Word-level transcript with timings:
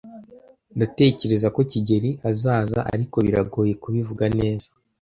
Ndatekereza 0.75 1.47
ko 1.55 1.61
kigeli 1.71 2.11
azaza, 2.29 2.79
ariko 2.93 3.17
biragoye 3.25 3.73
kubivuga 3.83 4.25
neza. 4.39 4.67